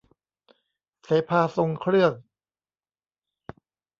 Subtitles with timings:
[1.03, 2.13] เสภาทรงเครื่อง